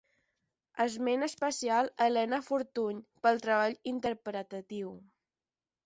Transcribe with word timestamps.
Esment 0.85 1.25
especial 1.27 1.91
a 1.91 2.09
Elena 2.13 2.41
Fortuny 2.49 2.99
pel 3.27 3.41
treball 3.47 3.79
interpretatiu. 3.97 4.95